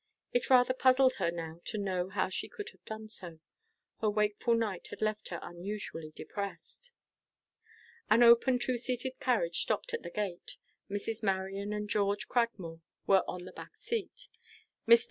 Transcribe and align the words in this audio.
It 0.33 0.49
rather 0.49 0.73
puzzled 0.73 1.17
her 1.17 1.29
now 1.29 1.61
to 1.65 1.77
know 1.77 2.09
how 2.09 2.27
she 2.27 2.49
could 2.49 2.69
have 2.71 2.83
done 2.85 3.07
so. 3.07 3.39
Her 3.99 4.09
wakeful 4.09 4.55
night 4.55 4.87
had 4.87 4.99
left 4.99 5.27
her 5.27 5.37
unusually 5.43 6.09
depressed. 6.15 6.91
An 8.09 8.23
open, 8.23 8.57
two 8.57 8.79
seated 8.79 9.19
carriage 9.19 9.61
stopped 9.61 9.93
at 9.93 10.01
the 10.01 10.09
gate. 10.09 10.57
Mrs. 10.89 11.21
Marion 11.21 11.71
and 11.71 11.87
George 11.87 12.27
Cragmore 12.27 12.81
were 13.05 13.23
on 13.27 13.45
the 13.45 13.53
back 13.53 13.75
seat. 13.75 14.27
Mr. 14.87 14.99